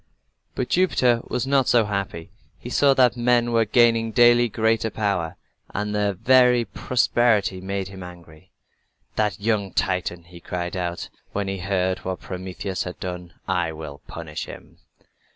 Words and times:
But 0.55 0.69
Jupiter 0.69 1.21
was 1.27 1.45
not 1.45 1.67
so 1.67 1.85
happy. 1.85 2.31
He 2.57 2.71
saw 2.71 2.95
that 2.95 3.15
men 3.15 3.51
were 3.51 3.65
gaining 3.65 4.09
daily 4.11 4.49
greater 4.49 4.89
power, 4.89 5.35
and 5.75 5.93
their 5.93 6.13
very 6.13 6.65
prosperity 6.65 7.61
made 7.61 7.89
him 7.89 8.01
angry. 8.01 8.51
"That 9.15 9.39
young 9.39 9.71
Titan!" 9.71 10.23
he 10.23 10.39
cried 10.39 10.75
out, 10.75 11.09
when 11.33 11.47
he 11.47 11.59
heard 11.59 11.99
what 11.99 12.19
Prometheus 12.21 12.81
had 12.81 12.99
done. 12.99 13.33
"I 13.47 13.73
will 13.73 14.01
punish 14.07 14.45
him." 14.45 14.79